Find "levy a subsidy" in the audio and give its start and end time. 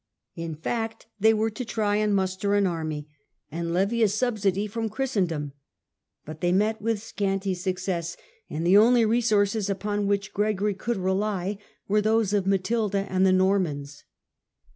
3.71-4.65